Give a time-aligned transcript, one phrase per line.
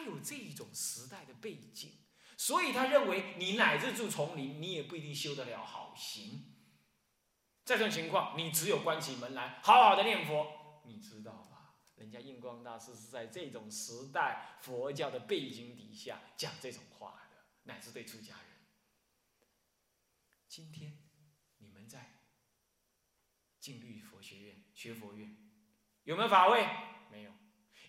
[0.00, 1.92] 他有这一种时代的背景，
[2.38, 6.56] 所以他认为你乃至住丛林，你也不一定修得了好行。
[7.66, 11.74] 这种情况，你只有关起门来，好好的念佛，你知道吧？
[11.96, 18.46] 人家印光大师是在这种时代佛教的背景底下讲这种话的，乃至对出家人。
[20.48, 20.98] 今天
[21.58, 22.22] 你们在
[23.58, 25.36] 净律佛学院学佛院，
[26.04, 26.66] 有没有法位？
[27.10, 27.32] 没有。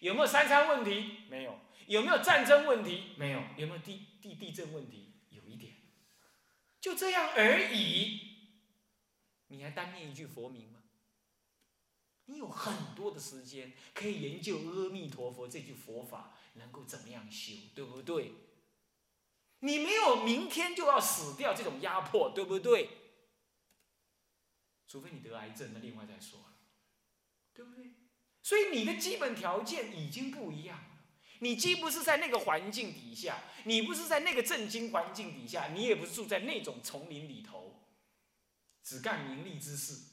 [0.02, 1.22] 有没有三餐问题？
[1.30, 1.58] 没有。
[1.88, 3.14] 有没有战争问题？
[3.18, 3.42] 没有。
[3.58, 5.14] 有没有地地地震问题？
[5.30, 5.74] 有一点。
[6.80, 8.20] 就这样而已。
[9.48, 10.84] 你还单念一句佛名吗？
[12.26, 18.34] 你有很多的时间可以研究阿弥陀佛这句佛法能够怎么样修，对不对？
[19.60, 22.90] 你没有明天就要死掉这种压迫，对不对？
[24.88, 26.54] 除非你得癌症，那另外再说了，
[27.54, 27.92] 对不对？
[28.44, 30.86] 所以你的基本条件已经不一样了。
[31.40, 37.88] 你既不是在那个环境底下，你不是在那个震惊环境底下，你也不是住在那种丛林里头，
[38.84, 40.12] 只干名利之事、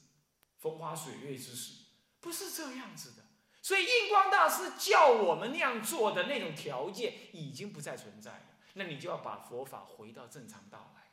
[0.57, 1.85] 风花雪月之事，
[2.19, 3.25] 不是这样子的。
[3.61, 8.45] 所以印光大师叫我们那样做的那种条件已经不再存在了。
[8.73, 11.11] 那你就要把佛法回到正常道来，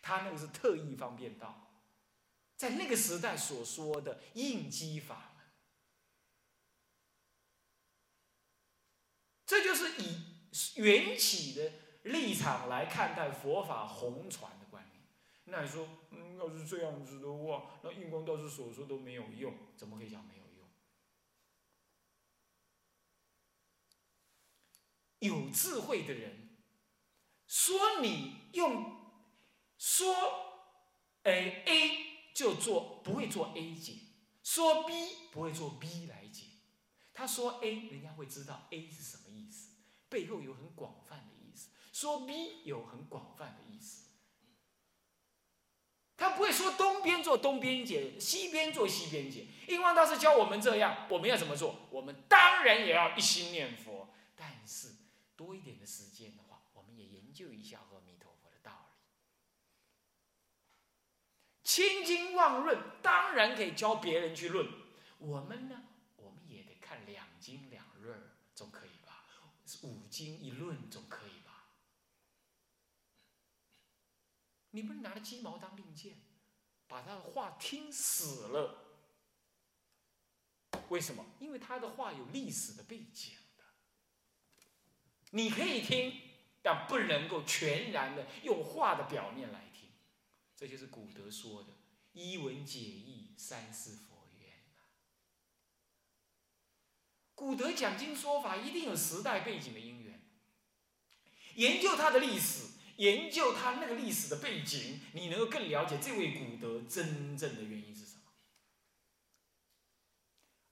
[0.00, 1.82] 他那个是特意方便道，
[2.56, 5.44] 在那个时代所说的应机法门，
[9.48, 10.24] 这就是以
[10.76, 15.02] 缘起的立场来看待佛法红传的观念。
[15.44, 20.44] 那你说，嗯，要是这样子的话，那印光大师所说都没有用，怎么可以讲没有
[25.30, 25.44] 用？
[25.46, 26.50] 有智慧的人。
[27.46, 29.00] 说你用
[29.78, 30.14] 说，
[31.22, 31.90] 哎 A
[32.34, 33.94] 就做不会做 A 解，
[34.42, 34.92] 说 B
[35.32, 36.17] 不会做 B 来。
[37.18, 39.72] 他说 A，人家会知道 A 是什么意思，
[40.08, 41.70] 背后有很广泛的意思。
[41.92, 44.06] 说 B 有很广泛的意思。
[46.16, 49.48] 他不会说东边做东边解，西边做西边解。
[49.66, 51.88] 印光大师教我们这样，我们要怎么做？
[51.90, 54.94] 我们当然也要一心念佛，但是
[55.34, 58.98] 多一点的时间的话，我们也研究一下阿弥陀佛的道理，
[61.64, 64.68] 千经万论当然可以教别人去论，
[65.18, 65.82] 我们呢，
[66.14, 69.24] 我们也得看两经两论，总可以吧？
[69.82, 71.68] 五经一论总可以吧？
[74.70, 76.20] 你不是拿着鸡毛当令箭，
[76.88, 78.84] 把他的话听死了？
[80.88, 81.24] 为什么？
[81.38, 83.62] 因为他的话有历史的背景的，
[85.30, 86.22] 你可以听。
[86.60, 89.88] 但不能够全然的用话的表面来听，
[90.56, 91.72] 这就是古德说的
[92.12, 94.52] “一文解义，三世佛缘”
[97.38, 100.20] 古德讲经说法一定有时代背景的因缘，
[101.54, 102.66] 研究他的历史，
[102.96, 108.22] 研究他那个历史的背景，你能够更了解这位古德真正的原因是什么。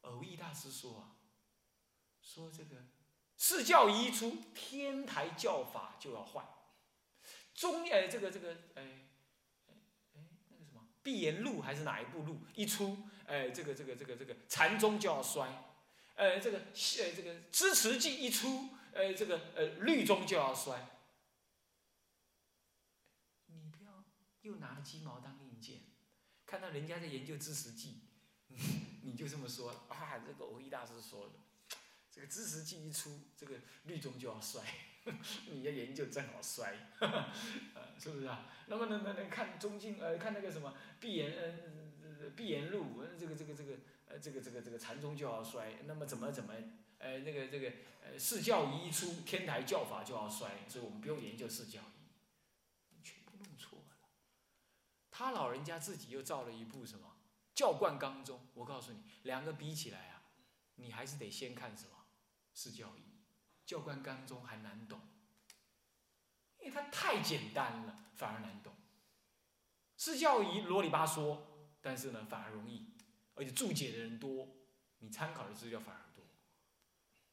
[0.01, 1.15] 偶益大师说啊，
[2.21, 2.85] 说这个。
[3.37, 6.45] 四教一出，天台教法就要换。
[7.55, 9.07] 中呃，这个这个，哎
[9.69, 9.75] 哎，
[10.51, 15.63] 那个什么，碧岩路还是哪一部路一出，哎，这个这个这个这个禅宗就要衰。
[16.17, 20.89] 呃，这个呃这个支持记一出，呃，这个呃绿中就要衰。
[23.47, 24.05] 你不要
[24.43, 25.81] 又拿鸡毛当令箭，
[26.45, 28.01] 看到人家在研究支持记，
[29.05, 30.19] 你就这么说啊？
[30.27, 31.35] 这个欧一大师说的。
[32.11, 34.63] 这个知识记一出，这个绿中就要衰，
[35.53, 37.31] 你要研究正好衰，呃，
[38.01, 38.51] 是不是啊？
[38.69, 46.55] 那么呢，那那看中经，呃，看那个什么碧岩，呃，碧岩录，这个这个这个，呃，这个这个这个禅宗就要衰，那么怎么怎么，
[46.99, 47.73] 呃，那个这个，
[48.03, 53.97] 呃，释教仪一出，天台教法就要衰，所以我们不用研究释教仪，全部弄错了。
[55.11, 57.17] 他老人家自己又造了一部什么
[57.55, 60.23] 教灌纲宗，我告诉你，两个比起来啊，
[60.77, 61.91] 你还是得先看什么？
[62.55, 63.03] 释教义，
[63.67, 65.01] 教官纲中还难懂，
[66.61, 68.73] 因为它太简单了，反而难懂。
[69.99, 71.39] 是教仪啰里吧嗦，
[71.83, 72.93] 但是呢，反而容易，
[73.37, 74.49] 而且注解的人多，
[74.99, 76.25] 你参考的资料反而多。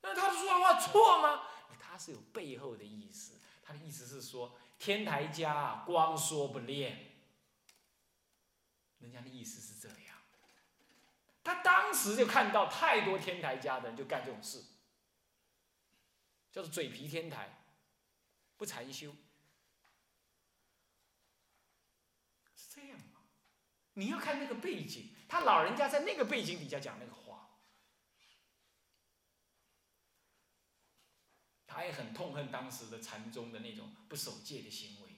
[0.01, 1.47] 那他说的话错吗？
[1.79, 7.11] 他是有背后的意思，他的意思是说，天台家光说不练，
[8.99, 10.17] 人家的意思是这样。
[11.43, 14.63] 他当时就看到太多天台家的人就干这种事。
[16.51, 17.65] 叫做嘴皮天台，
[18.57, 19.11] 不禅修，
[22.55, 23.12] 是这样吗？
[23.93, 27.59] 你要看那个背景，他老人家在那个背景底下讲那个话，
[31.67, 35.11] 他也很痛恨当时的禅宗的那种不守戒的行为，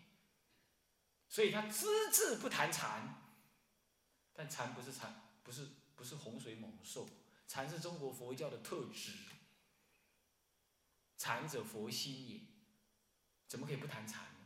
[1.29, 3.21] 所以他只字不谈禅。
[4.33, 7.07] 但禅不是禅，不是不是洪水猛兽，
[7.47, 9.13] 禅是中国佛教的特质。
[11.17, 12.41] 禅者佛心也，
[13.47, 14.39] 怎么可以不谈禅呢？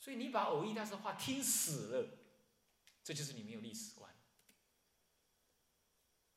[0.00, 2.15] 所以你把偶益大师话听死了，
[3.06, 4.12] 这就是你没有历史观。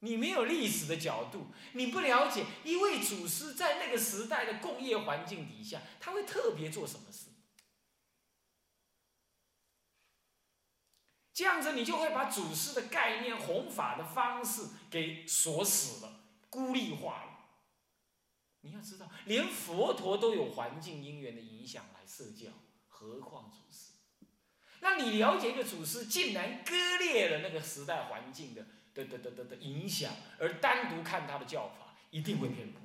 [0.02, 7.32] 你没有历史的角度，你不了解一位祖师在那个时代的工业环境底下，他会特别做什么事？
[11.34, 16.22] 这样子你就会把祖师的概念、弘法的方式给锁死了、
[16.52, 17.40] 孤立化了。
[18.62, 22.52] 你要知道，连佛陀都有环境因缘的影响来设教，
[22.88, 23.89] 何况祖师？
[24.82, 28.66] 那你了解一个祖师，竟然割裂了那个时代环境的。
[28.92, 32.82] 的的的的影响，而单独看他的教法，一定会偏颇，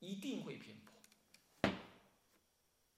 [0.00, 1.72] 一定会偏颇。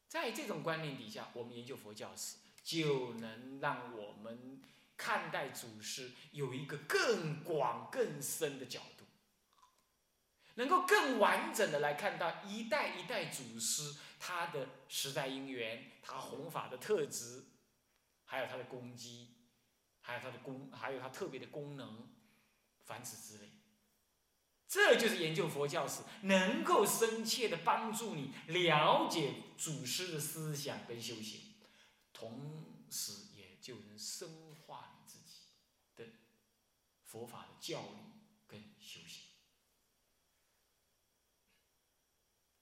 [0.08, 4.62] 在这种观念底下，我们研究佛教史，就能让我们
[4.96, 9.04] 看待祖师有一个更广更深的角度，
[10.54, 17.44] 能够更完整的来看到一代一代祖师他的时代因缘，他弘法的特质，
[18.24, 19.30] 还有他的功绩。
[20.06, 22.06] 还有它的功，还有它特别的功能，
[22.82, 23.50] 凡此之类，
[24.68, 31.54] 这就是研究佛教史，能够深切的帮助你了解祖师的思想跟修行，
[32.12, 35.46] 同时也就能深化你自己
[35.96, 36.04] 的
[37.04, 37.96] 佛法的教育
[38.46, 39.23] 跟修行。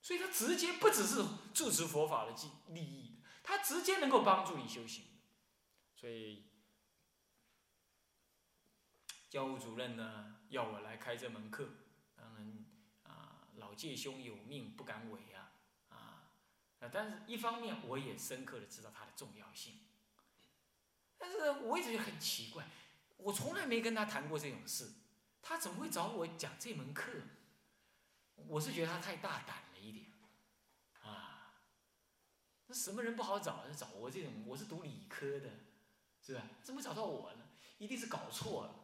[0.02, 5.04] 所以，它直接不只是助持佛法的利利益，它直接能够帮助你修行，
[5.94, 6.44] 所以。
[9.30, 11.66] 教务主任呢要我来开这门课，
[12.14, 12.66] 当然
[13.04, 15.54] 啊老戒兄有命不敢违啊
[15.88, 16.28] 啊，
[16.92, 19.80] 但是一方面我也深刻的知道它的重要性，
[21.16, 22.68] 但是我一直很奇怪，
[23.16, 24.92] 我从来没跟他谈过这种事，
[25.40, 27.10] 他怎么会找我讲这门课？
[28.48, 30.06] 我是觉得他太大胆了一点，
[31.02, 31.54] 啊，
[32.66, 33.66] 那什么人不好找？
[33.66, 35.50] 就找我这种我是读理科的，
[36.20, 36.42] 是吧？
[36.62, 37.48] 怎么找到我呢？
[37.78, 38.78] 一定是搞错了。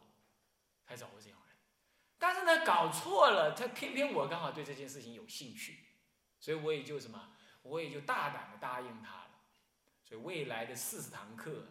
[0.89, 1.55] 才找我这种人，
[2.17, 5.85] 但是呢，搞错了，他偏偏我刚好对这件事情有兴趣，
[6.39, 9.31] 所以我也就什么，我也就大胆的答应他了。
[10.03, 11.67] 所以未来的四十堂课，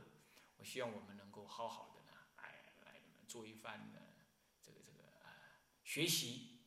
[0.57, 2.45] 我希望我们能够好好的呢，来
[2.87, 3.99] 来做一番呢
[4.63, 5.35] 这个这个啊
[5.83, 6.58] 学习。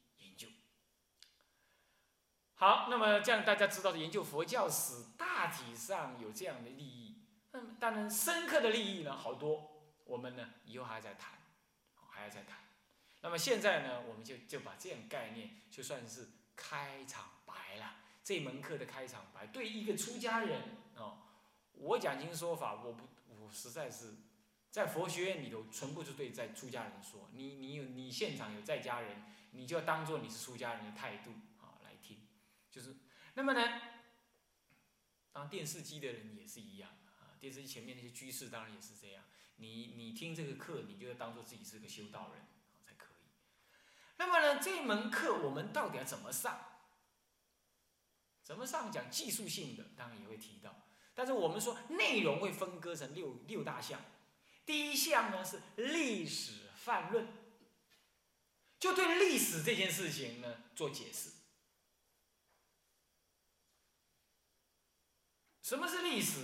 [2.62, 7.18] 好，那么这样大家知道的研究佛教史，大体上有这样的利益。
[7.54, 11.32] 那么当然深刻的利益呢，好多，我们呢以后还在谈。
[12.14, 12.58] 还要再谈，
[13.22, 17.96] 那么现在呢，我们就就把这样概念就算是开场白了。
[18.24, 20.62] 这门课的开场白，对一个出家人
[20.98, 21.18] 哦，
[21.74, 23.08] 我讲经说法，我不，
[23.40, 24.14] 我实在是
[24.70, 27.28] 在佛学院里头，全部是对在出家人说。
[27.34, 31.32] 你你有你现场有在家人，你就要当做你是出家人的态度。
[32.72, 32.96] 就是，
[33.34, 33.82] 那么呢，
[35.34, 36.90] 当电视机的人也是一样
[37.20, 39.24] 啊，电视机前面那些居士当然也是这样。
[39.58, 42.42] 你你听这个课，你就要当做自己是个修道人
[42.84, 43.28] 才可以。
[44.18, 46.60] 那么呢，这门课我们到底要怎么上？
[48.42, 50.84] 怎么上讲技术性的，当然也会提到。
[51.14, 54.02] 但是我们说内容会分割成六六大项。
[54.66, 57.28] 第一项呢是历史泛论，
[58.80, 61.30] 就对历史这件事情呢做解释。
[65.72, 66.40] 什么是历史？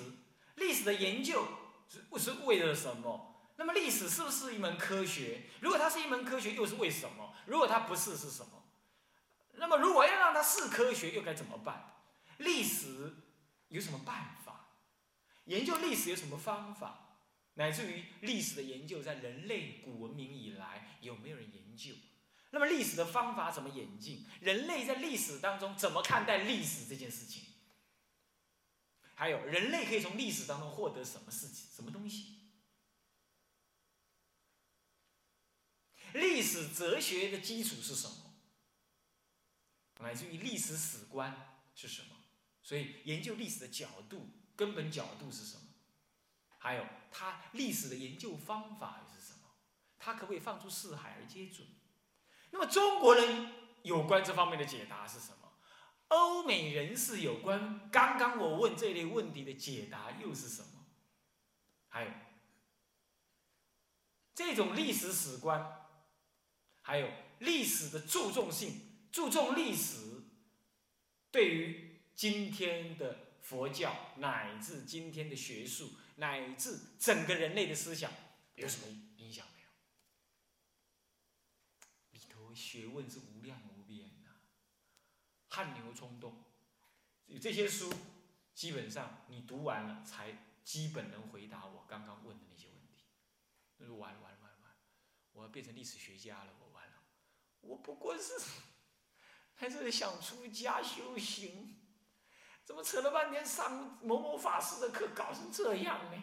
[0.56, 1.46] 历史的研究。
[1.90, 3.44] 是是为了什么？
[3.58, 5.42] 那么历史是不是一门科学？
[5.60, 7.34] 如果它是一门科学，又是为什么？
[7.46, 8.64] 如果它不是，是什么？
[9.56, 11.96] 那么如果要让它是科学，又该怎么办？
[12.38, 13.16] 历史
[13.68, 14.70] 有什么办法？
[15.44, 17.18] 研究历史有什么方法？
[17.56, 21.92] 乃至于历史的研究，在人类古文明以来有没有人研究？
[22.52, 24.26] 那么历史的方法怎么演进？
[24.40, 27.44] 人类在历史当中怎么看待历史这件事情？
[29.20, 32.36] 还有，人类可以从历史当中获得什么事情、什么东西？
[36.14, 38.36] 历史哲学的基础是什么？
[40.02, 42.10] 乃至于历史史观是什么？
[42.62, 45.64] 所以，研究历史的角度、根本角度是什么？
[46.60, 49.50] 还有，它历史的研究方法又是什么？
[49.98, 51.68] 它可不可以放出四海而皆准？
[52.52, 55.47] 那么，中国人有关这方面的解答是什么？
[56.10, 60.86] 欧美人士有关刚刚我问这类问题的解答又是什么？
[61.90, 62.12] 还有
[64.34, 65.88] 这种历史史观，
[66.82, 67.10] 还有
[67.40, 70.22] 历史的注重性，注重历史
[71.32, 78.12] 对于今天的佛教，乃至今天的学术，乃至整个人类的思想，
[78.56, 78.88] 有什么
[79.18, 79.70] 影响没有？
[82.12, 83.20] 里头学问是，
[85.58, 86.44] 汗牛充栋。
[87.42, 87.92] 这些书，
[88.54, 93.06] 基本上你读完了，才基本能回答我刚刚问的那些问题。
[93.78, 94.76] 那就完完完完，
[95.32, 96.94] 我要变成历史学家了，我完了，
[97.62, 98.40] 我不过是
[99.56, 101.76] 还是想出家修行，
[102.64, 106.22] 怎么扯了半天上某某法师的课，搞成这样呢？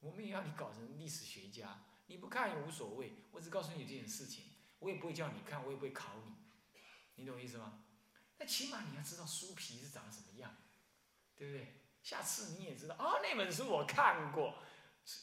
[0.00, 6.32] 我们也要你搞成历史学家，你不看也无所谓，我只告诉你这件事情，我也不会叫你看，我也不会考你，
[7.16, 7.80] 你懂我意思吗？
[8.38, 10.54] 那起码你要知道书皮是长什么样，
[11.34, 11.82] 对不对？
[12.02, 14.54] 下次你也知道啊，那本书我看过。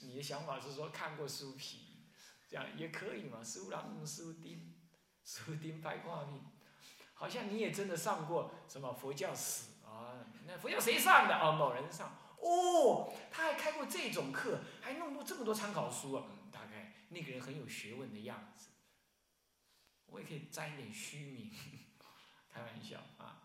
[0.04, 2.06] 你的想法是说看过书皮，
[2.48, 3.44] 这样也可以嘛？
[3.44, 4.74] 书郎书丁，
[5.26, 6.42] 书丁拍画面，
[7.14, 10.26] 好像你也真的上过什么佛教史啊？
[10.48, 11.36] 那佛教谁上的？
[11.38, 12.18] 哦，某人上。
[12.40, 16.26] 哦，他还开过这种课，还弄过这么多参考书啊？
[16.50, 18.70] 大概那个人很有学问的样子。
[20.08, 21.52] 我也可以沾一点虚名。
[22.54, 23.42] 开玩笑啊！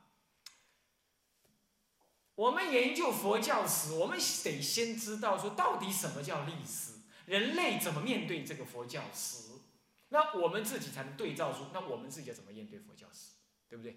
[2.35, 6.93] 我们研究佛教史，我们得先知道说到底什么叫历史，
[7.25, 9.45] 人类怎么面对这个佛教史，
[10.11, 13.31] 那我们自己才能对照出，那我们自己要怎么面对佛教史，
[13.67, 13.93] 对不对？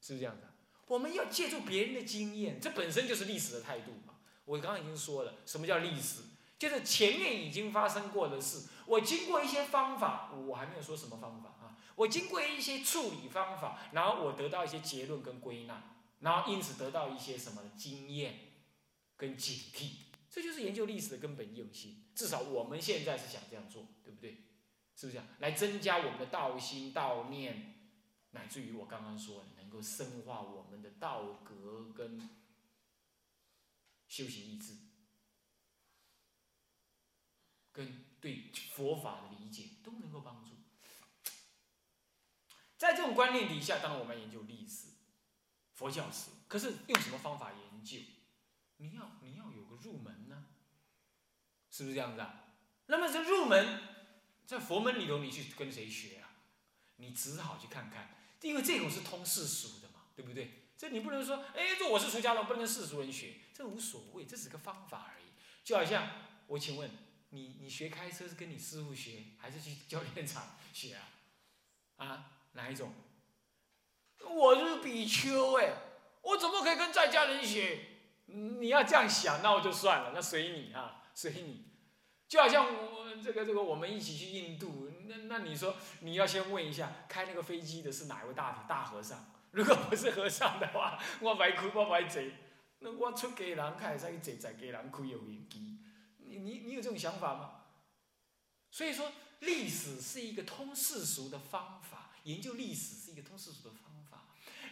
[0.00, 0.54] 是不是这样的？
[0.86, 4.14] 我们要借助别人的经验，这本身就是历史的态度嘛。
[4.46, 6.22] 我刚刚已经说了，什么叫历史？
[6.58, 11.50] 就是前面已经发生过的事，我经过一些方法，我还没有说什么方法。
[11.96, 18.52] 我经过一些处理方法，然后我得到一些结论跟归纳，然后因此得到一些什么经验
[19.16, 19.90] 跟警惕，
[20.30, 22.04] 这就是研究历史的根本用心。
[22.14, 24.44] 至少我们现在是想这样做，对不对？
[24.96, 25.20] 是不是？
[25.40, 27.74] 来增加我们的道心、道念，
[28.30, 32.28] 乃至于我刚刚说的，能够深化我们的道格跟
[34.06, 34.74] 修行意志，
[37.72, 40.53] 跟对佛法的理解，都能够帮助。
[42.84, 44.88] 在这种观念底下，当然我们研究历史、
[45.72, 47.96] 佛教史，可是用什么方法研究？
[48.76, 50.44] 你要你要有个入门呢，
[51.70, 52.44] 是不是这样子啊？
[52.86, 53.80] 那么这入门，
[54.46, 56.28] 在佛门里头，你去跟谁学啊？
[56.96, 60.68] 你只好去看看，因为这种是通世俗的嘛，对不对？
[60.76, 65.24] 这你不能说，哎，这我是出家人，不能跟世俗人学，这无所谓，这是个方法而已。
[65.64, 66.10] 就好像
[66.48, 66.90] 我请问
[67.30, 71.08] 你，你学开车是跟你师傅学，还是去教练场学啊？
[71.96, 72.30] 啊？
[72.54, 72.92] 哪一种？
[74.26, 75.74] 我是比丘哎，
[76.22, 77.78] 我怎么可以跟在家人学？
[78.26, 81.66] 你要这样想，那我就算了，那随你啊，随你。
[82.26, 89.24] 就好像我这个这个，我们一起去印度，那那你说你要先问一下，开那个飞机的是哪一位大大和尚？
[89.50, 92.22] 如果不是和尚的话，我白哭我白坐。
[92.80, 95.78] 那我出家人开才去坐在家人开有飞机。
[96.18, 97.60] 你你你有这种想法吗？
[98.70, 102.03] 所以说，历史是一个通世俗的方法。
[102.24, 104.26] 研究历史是一个通世俗的方法，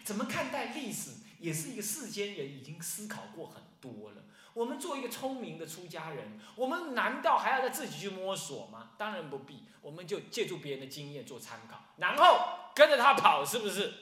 [0.05, 4.25] 怎么看待历史，也是一个世间人已经思考过很多了。
[4.55, 8.91] 我们做一个聪明的出家人，我们难道还要再自己去摸索吗？
[8.99, 13.95] 当然不必，我们就借助别人的经验做参考，然后跟着他跑，是不是？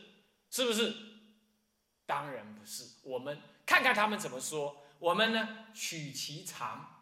[0.50, 0.92] 是不是？
[2.04, 2.85] 当然不是。
[3.04, 7.00] 我们看看他们怎么说，我们呢取其长，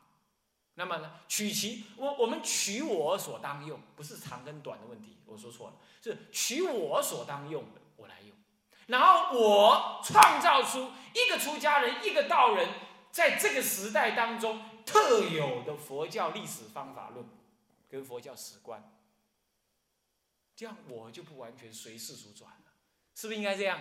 [0.79, 5.75] 那么呢取其我我们取我所当用，不是长跟短的问题，我说错了。
[6.01, 8.31] 是取我所当用的，我来用，
[8.87, 12.69] 然后我创造出一个出家人，一个道人，
[13.11, 17.29] 在这个时代当中特有的佛教历史方法论，
[17.89, 18.97] 跟佛教史观，
[20.55, 22.73] 这样我就不完全随世俗转了，
[23.17, 23.81] 是不是应该这样？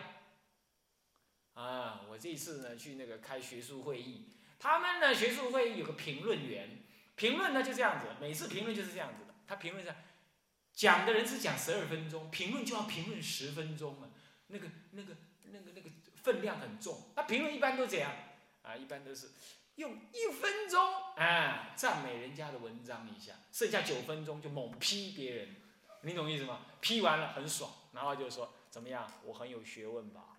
[1.54, 4.25] 啊，我这一次呢去那个开学术会议，
[4.58, 6.84] 他们呢学术会议有个评论员，
[7.18, 9.94] 评论呢就这样子，每次评论就是这样子的，他评论是。
[10.74, 14.12] 讲的人是讲十二分钟，评论就要评论十分钟了，
[14.46, 15.90] 那个、那个、那个、那个
[16.22, 17.12] 分量很重。
[17.16, 18.14] 那评论一般都怎样？
[18.62, 19.32] 啊，一般都是
[19.78, 20.80] 用一分钟
[21.16, 25.56] 啊赞美人家的文章一下，剩下九分钟就猛批别人，
[26.02, 26.68] 你懂意思吗？
[26.80, 30.38] 批完了很爽，然后就说怎么样，我很有学问吧？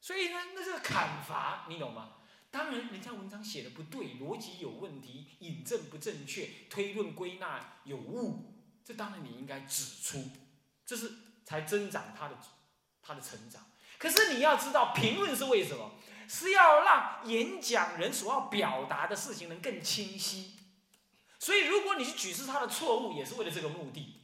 [0.00, 2.18] 所以呢，那是砍伐，你懂吗？
[2.52, 8.54] 当然，人家文章写的不对，逻辑有问题，引证不正确，推论归纳有误。
[8.84, 10.22] 这当然你应该指出，
[10.84, 11.12] 这是
[11.44, 12.38] 才增长他的
[13.02, 13.64] 他的成长。
[13.98, 15.92] 可是你要知道，评论是为什么？
[16.28, 20.56] 是要让演讲人所要表达的事情能更清晰。
[21.38, 24.20] 所以，如果你去举示他的错误，也是为了这个目的，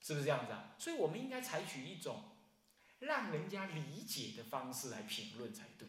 [0.00, 0.74] 是不是这样子啊？
[0.76, 2.36] 所以我们应该采取一种
[2.98, 5.88] 让人家理解的方式来评论才对。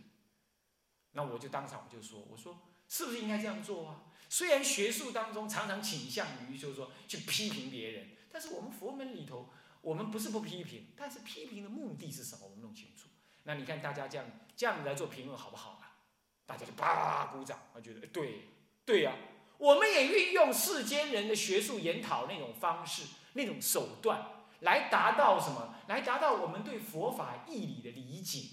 [1.16, 4.04] 那我就当场我就说，我说是不是应该这样做啊？
[4.30, 9.50] 虽然学术当中常常倾向于就是说去批评别人，但是我们佛门里头，
[9.82, 12.46] 我们不是不批评，但是批评的目的是什么？
[12.46, 13.08] 我们弄清楚。
[13.44, 15.98] 那你看大家这样这样来做评论好不好啊？
[16.46, 18.50] 大家就啪鼓掌，我觉得对
[18.86, 19.16] 对呀。
[19.58, 23.04] 我们也运用世间人的学术研讨那种方式、
[23.34, 25.76] 那种手段，来达到什么？
[25.88, 28.50] 来达到我们对佛法义理的理解，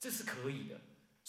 [0.00, 0.80] 这是可以的。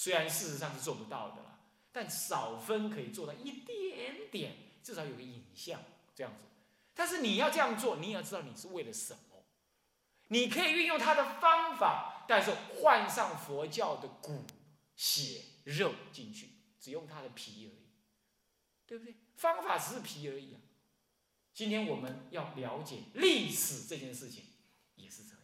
[0.01, 1.51] 虽然事实上是做不到的。
[1.93, 5.83] 但少分可以做到一点点，至少有个影像
[6.15, 6.45] 这样子。
[6.93, 9.43] 但是你要这样做，你也要知道你是为了什么。
[10.29, 14.45] 你可以运用他的方法，但是换上佛教的骨
[14.95, 17.89] 血肉进去，只用他的皮而已，
[18.87, 19.13] 对不对？
[19.35, 20.61] 方法只是皮而已啊。
[21.53, 24.45] 今天我们要了解历史这件事情，
[24.95, 25.40] 也是这样。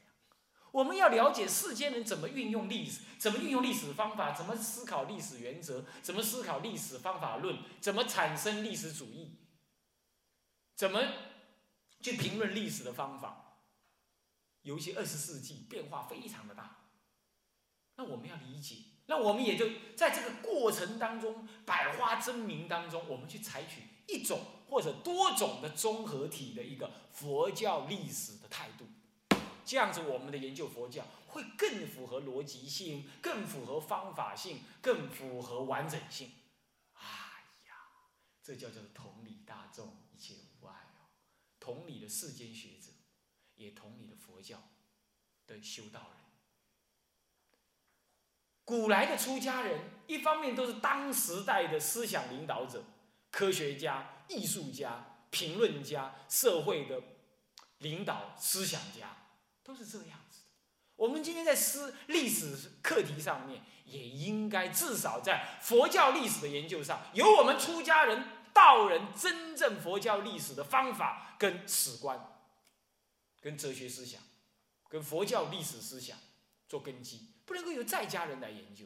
[0.71, 9.37] 我们要了解世间人怎么运用历史，怎么运用历史方法，怎么思考历史原则，怎么思考历史方法论，怎么产生历史主义，
[10.75, 11.01] 怎么
[12.01, 13.43] 去评论历史的方法。
[14.63, 16.89] 尤其二十世纪变化非常的大，
[17.95, 28.85] 那我们要理解，那我们也就在这个过程当中，百花争鸣当中，我们去采取一种或者多种的综合体的一个佛教历史的态度。
[29.67, 36.31] 这样子，我们的研究佛教会更符合逻辑性，更符合方法性，更符合完整性。
[36.93, 37.01] 哎
[37.67, 37.75] 呀，
[38.41, 41.11] 这叫做同理大众，一切无碍哦。
[41.59, 42.93] 同理的世间学者，
[43.55, 44.63] 也同理的佛教
[45.45, 46.25] 的修道人。
[48.63, 52.85] 古来的出家人，一方面都是当时代的思想领导者、
[53.31, 57.03] 科学家、艺术家、评论家、社会的
[57.79, 59.13] 领导思想家。
[59.67, 60.51] 都是这样子的。
[60.95, 72.39] 我们今天在思历史课题上面，也应该至少在佛教历史的研究上，有我们出家人道人真正佛教历史的方法跟史观、
[73.41, 74.21] 跟哲学思想、
[74.87, 76.17] 跟佛教历史思想
[76.69, 78.85] 做根基，不能够由在家人来研究。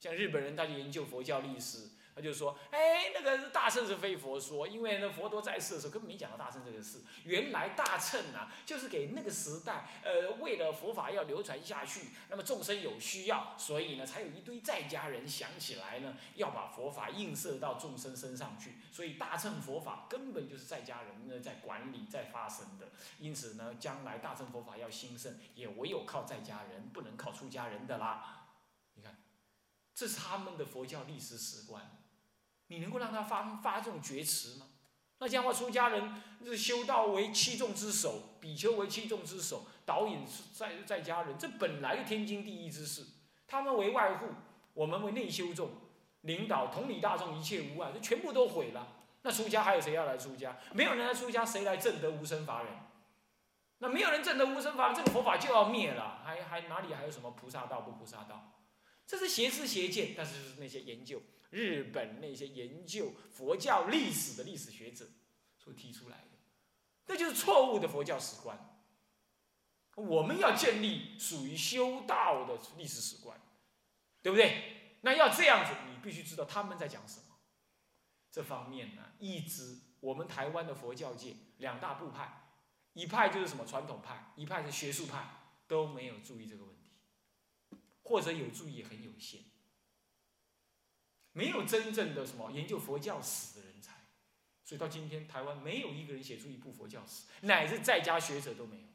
[0.00, 1.90] 像日本人，他就研究佛教历史。
[2.16, 7.02] 他就说：“哎，那个大乘是非佛说，因为那佛陀在世的时候根本没讲到大乘这个事。
[7.24, 18.76] 原来大乘啊，就是给那个时代，呃，为了佛法要流传下去，那么众生有需要，所以呢，才有一堆在家人想起来呢，要把佛法映射到众生身上去。
[18.90, 22.88] 所以大乘佛法根本就是在家人呢在管理、在发生的。
[23.18, 28.46] 因此呢，将来大乘佛法要兴盛，也唯有靠在家人，不能靠出家人的啦。
[28.94, 29.22] 你看，
[29.94, 31.86] 这是他们的佛教历史史观。”
[32.68, 34.66] 你能够让他发发这种觉迟吗？
[35.18, 43.06] 那这样的话，出家人是修道为七众之首，比丘为七众之首，导引在在家人，这本来就天经地义之事。
[43.46, 44.26] 他们为外护，
[44.74, 45.70] 我们为内修众，
[46.22, 48.94] 领导同理大众，一切无碍，这全部都毁了。
[49.22, 50.56] 那出家还有谁要来出家？
[50.74, 52.72] 没有人来出家，谁来证得无生法忍？
[53.78, 56.20] 那没有人证得无生法忍，这个佛法就要灭了。
[56.24, 58.52] 还还哪里还有什么菩萨道不菩萨道？
[59.06, 61.22] 这是邪知邪见，但是就是那些研究。
[61.50, 65.06] 日本那些研究佛教历史的历史学者
[65.58, 66.38] 所提出来的，
[67.06, 68.58] 那就是错误的佛教史观。
[69.94, 73.40] 我们要建立属于修道的历史史观，
[74.20, 74.98] 对不对？
[75.00, 77.24] 那要这样子，你必须知道他们在讲什么。
[78.30, 82.50] 这方面呢，一直我们台湾的佛教界两大部派，
[82.92, 86.90] 一派就是什么传统派，一派是学术派，都没有注意这个问题，
[88.02, 89.40] 或者有注意很有限。
[91.36, 93.92] 没有真正的什么研究佛教史的人才，
[94.64, 98.86] 所以到今天台湾没有一个人写出一部佛教史，乃至在家学者都没有。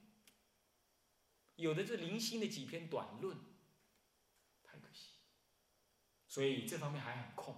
[1.58, 3.38] 有的是零星的几篇短论，
[4.63, 5.17] 太可惜。
[6.27, 7.56] 所以这方面还很空。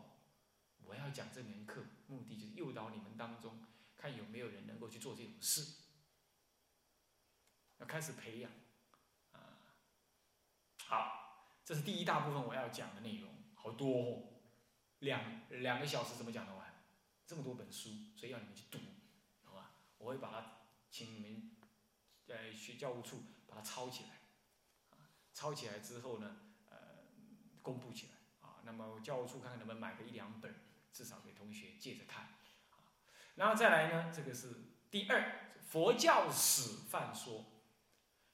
[0.84, 3.66] 我要讲这门课，目的就是诱导你们当中，
[3.96, 5.62] 看有没有人能够去做这种事，
[7.78, 8.52] 要开始培养。
[9.32, 9.80] 啊，
[10.84, 14.30] 好，这是第一大部分我要讲的内容，好多哦。
[15.04, 16.64] 两两个小时怎么讲得完？
[17.26, 18.78] 这么多本书，所以要你们去读，
[19.44, 19.72] 好吧？
[19.98, 20.58] 我会把它
[20.90, 21.52] 请你们
[22.26, 24.10] 在学教务处把它抄起来，
[25.34, 26.38] 抄起来之后呢，
[26.70, 26.78] 呃，
[27.62, 30.54] 公布起来，啊，那么教务处看看能不能买个一两本，
[30.92, 32.26] 至少给同学借着看，
[32.72, 32.84] 啊，
[33.36, 37.46] 然后再来呢，这个是第二佛教史范说，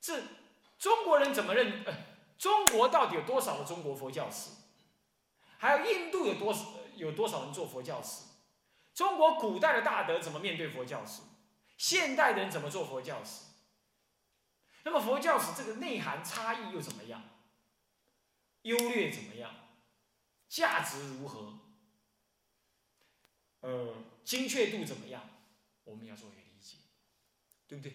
[0.02, 0.24] 是
[0.78, 1.84] 中国人怎么认？
[1.86, 1.94] 呃，
[2.38, 4.52] 中国到底有多少的中国佛教史？
[5.60, 8.24] 还有印度有多少有多少人做佛教史？
[8.94, 11.22] 中国古代的大德怎么面对佛教史？
[11.78, 13.46] 现代人怎么做佛教史？
[14.86, 17.22] 那么佛教史这个内涵差异又怎么样？
[18.62, 19.54] 优劣怎么样？
[20.48, 21.60] 价值如何？
[23.60, 25.30] 呃，精确度怎么样？
[25.84, 26.78] 我们要做一个理解，
[27.68, 27.92] 对不对？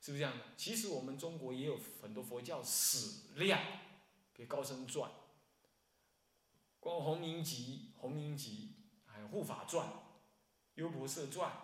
[0.00, 0.44] 是不是这样的？
[0.56, 3.58] 其实我们中国也有很多佛教史料，
[4.32, 5.10] 比如《高僧传》、
[6.80, 8.76] 《光弘明集》、《弘明集》，
[9.10, 9.86] 还有《护法传》、
[10.74, 11.50] 《优婆塞传》、《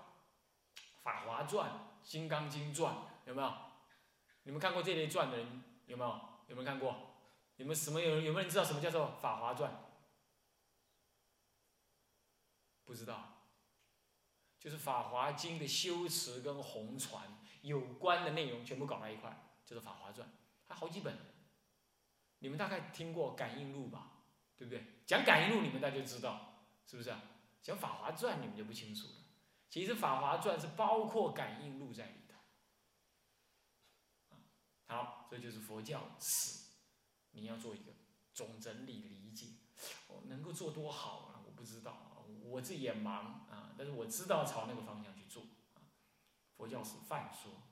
[1.03, 1.71] 法华传》、
[2.03, 2.95] 《金刚经传》，
[3.27, 3.55] 有没有？
[4.43, 6.11] 你们看过这类传的人有没有？
[6.49, 7.15] 有没有看过？
[7.57, 9.73] 你们什么有有没有人知道什么叫做《法华传》？
[12.85, 13.47] 不知道，
[14.59, 20.29] 就是《法华经》的修持跟红传有关的内容全部搞在一块，就是《法华传》，
[20.67, 21.17] 还好几本。
[22.41, 24.14] 你们大概听过《感应录》吧？
[24.57, 24.85] 对不对？
[25.07, 27.23] 讲《感应录》，你们大家知道，是不是啊？
[27.63, 29.15] 讲《法华传》，你们就不清楚了。
[29.71, 32.39] 其实《法华传》是包括《感应录》在里头。
[34.87, 36.75] 好，这就是佛教史，
[37.33, 37.93] 你要做一个
[38.33, 39.49] 总整理理解。
[40.09, 42.11] 哦，能够做多好啊，我不知道。
[42.45, 45.43] 我自己也忙啊，但是我知道朝那个方向去做
[45.75, 45.83] 啊。
[46.57, 47.63] 佛教史泛说，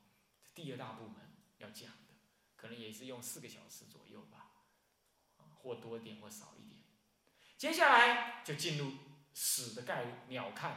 [0.55, 1.17] 第二大部门
[1.59, 2.15] 要讲的，
[2.57, 4.52] 可能也是用四个小时左右吧，
[5.63, 6.83] 或多点或少一点。
[7.57, 8.93] 接下来就进入
[9.33, 10.73] 史的概率，鸟瞰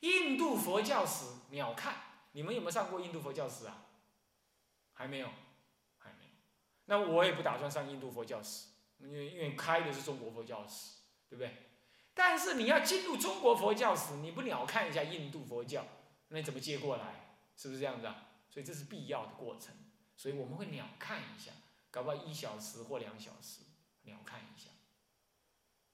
[0.00, 1.92] 印度佛教史，鸟瞰。
[2.32, 3.86] 你们有没有上过印度佛教史啊？
[4.92, 5.28] 还没有，
[5.98, 6.30] 还没有。
[6.84, 11.54] 那我也不打算上印度佛教史，因为因为开的是中国佛教史，对不对？
[12.14, 15.84] 但是你要进入中国佛教史，你不鸟看一下印度佛教，
[16.28, 17.38] 那你怎么接过来？
[17.56, 18.28] 是不是这样子啊？
[18.48, 19.74] 所以这是必要的过程。
[20.16, 21.50] 所以我们会鸟看一下，
[21.90, 23.62] 搞不好一小时或两小时
[24.02, 24.70] 鸟看一下，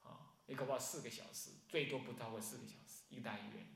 [0.02, 3.66] 啊，你搞不好四个小时，最多不超过四个小时一个单元，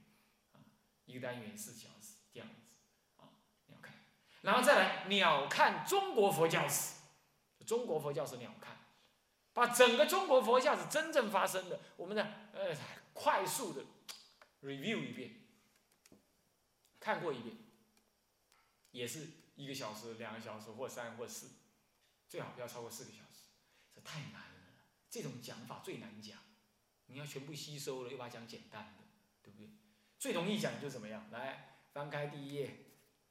[0.52, 0.60] 啊，
[1.04, 2.60] 一个单元四小时这样子，
[3.16, 3.28] 啊，
[3.66, 3.94] 鸟看，
[4.42, 6.96] 然后再来鸟看中国佛教史，
[7.66, 8.76] 中国佛教史鸟看。
[9.52, 12.72] 把整个中国佛教史真正发生的，我们的呃
[13.12, 13.84] 快速的
[14.62, 15.40] review 一遍，
[17.00, 17.56] 看过一遍，
[18.92, 21.50] 也是一个小时、两个小时或三或四，
[22.28, 23.29] 最好不要超过四个小时，
[23.94, 24.60] 这太难了。
[25.08, 26.38] 这种讲法最难讲，
[27.06, 29.04] 你要全部吸收了，又把它讲简单的，
[29.42, 29.70] 对不对？
[30.18, 31.28] 最容易讲就怎么样？
[31.30, 32.76] 来翻开第一页，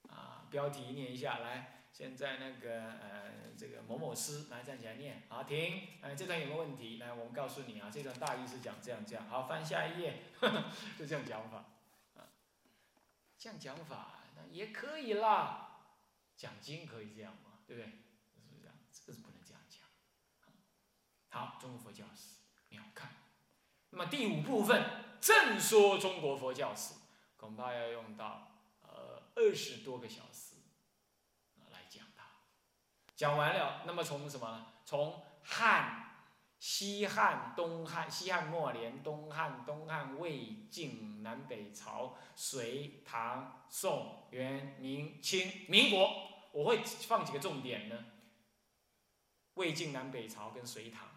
[0.09, 1.75] 啊，标题念一下来。
[1.91, 6.97] 现在那个呃，这个某某师来站起来念，好停，哎，这段有没有问题？
[6.97, 10.21] 来，我们告诉你啊，这段大意是讲这样这样，好，翻下一页，
[10.97, 11.65] 就这样讲法，
[12.15, 12.29] 啊，
[13.37, 15.81] 这样讲法那也可以啦，
[16.37, 17.91] 讲经可以这样嘛，对不对？
[17.91, 18.75] 是不是这样？
[18.91, 19.81] 这个是不能这样讲。
[21.29, 22.37] 好，中国佛教史
[22.69, 23.09] 你要看，
[23.91, 24.83] 那么第五部分
[25.21, 26.95] 正说中国佛教史，
[27.37, 30.55] 恐怕要用到呃二十多个小时
[31.71, 32.25] 来讲它。
[33.15, 34.73] 讲完了，那么从什么？
[34.85, 36.25] 从汉、
[36.57, 46.09] 西汉、东汉、西汉末年、东汉、东汉、魏晋南北朝、隋唐宋元明清民国，
[46.51, 48.05] 我会放几个重点呢？
[49.55, 51.07] 魏晋南北朝跟隋唐，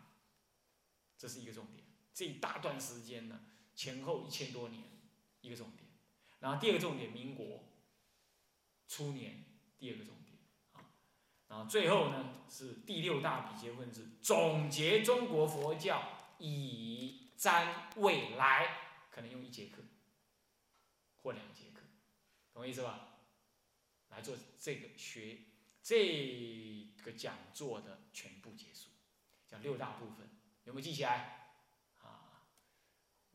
[1.22, 1.84] 这是一个重点。
[2.12, 3.38] 这一大段时间呢，
[3.76, 4.82] 前后一千多年，
[5.40, 5.88] 一个重点。
[6.40, 7.62] 然后第二个重点，民国
[8.88, 9.44] 初年，
[9.78, 10.36] 第二个重点
[10.72, 10.90] 啊。
[11.46, 19.80] 然后最后呢是第六大比劫分支，总结中国佛教以瞻未来，可能用一节课
[21.22, 21.82] 或两节课，
[22.52, 23.20] 懂我意思吧？
[24.08, 25.38] 来做这个学
[25.84, 28.88] 这个讲座的全部结束，
[29.46, 30.28] 讲六大部分，
[30.64, 31.50] 有没有记起来？
[32.02, 32.46] 啊，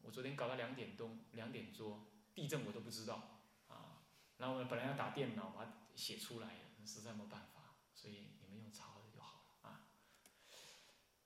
[0.01, 4.03] 我昨天搞到两点钟，两点多，地震我都不知道啊，
[4.37, 6.47] 然后我本来要打电脑把它写出来，
[6.85, 7.75] 实在没办法。
[7.93, 9.89] 所以你们用抄的就好了啊，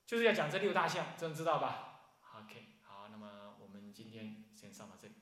[0.06, 5.14] 就是要讲这六大项，这样知道吧？OK，好，那么我们今天先上到这里。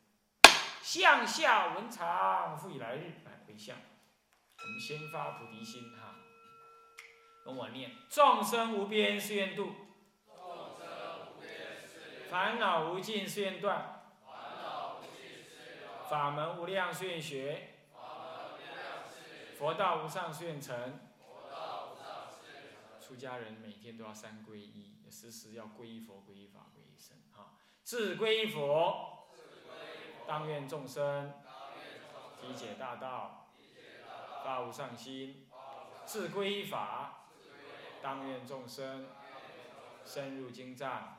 [0.81, 3.77] 向下文长，复以来日来回向。
[3.77, 6.15] 我们先发菩提心哈，
[7.45, 9.75] 跟我念：众生无边誓愿度，
[12.31, 14.05] 烦恼无尽誓愿断，
[16.09, 17.75] 法门无量誓愿学，
[19.59, 21.01] 佛道无上誓愿成。
[23.01, 27.19] 出家人每天都要三皈依，时时要皈依佛、皈依法、皈依僧。
[27.33, 29.27] 哈，自皈依佛，
[30.29, 31.35] 当愿众生
[32.41, 33.51] 体解大道，
[34.45, 35.49] 发无上心；
[36.05, 37.27] 自皈依法，
[38.01, 39.09] 当愿众生
[40.05, 41.19] 深入经藏，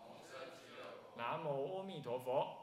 [1.15, 2.57] 南无阿弥陀佛。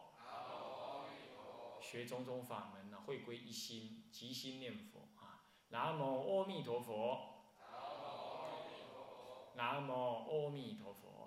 [1.81, 5.45] 学种种法门呢，会归一心，即心念佛啊。
[5.71, 7.19] 南无阿弥陀佛。
[9.55, 11.18] 南无阿弥陀佛。